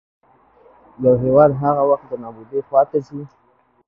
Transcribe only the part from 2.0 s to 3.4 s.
دې نـابـودۍ خـواتـه ځـي.